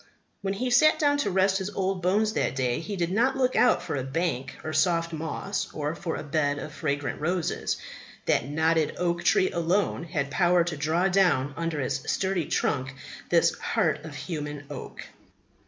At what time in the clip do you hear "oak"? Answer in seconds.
8.97-9.23, 14.71-15.03